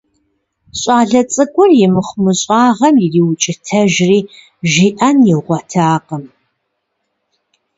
[0.79, 4.19] ЩӀалэ цӀыкӀур и мыхъумыщӀагъэм ириукӀытэжри,
[4.71, 6.23] жиӀэн игъуэтакъым.